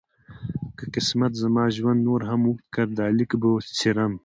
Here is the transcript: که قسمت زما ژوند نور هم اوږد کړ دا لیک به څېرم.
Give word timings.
که 0.77 0.85
قسمت 0.95 1.31
زما 1.41 1.63
ژوند 1.77 1.99
نور 2.07 2.21
هم 2.29 2.41
اوږد 2.47 2.65
کړ 2.75 2.87
دا 2.97 3.05
لیک 3.17 3.31
به 3.41 3.49
څېرم. 3.77 4.13